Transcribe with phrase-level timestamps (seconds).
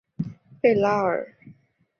[0.63, 1.35] 贝拉尔。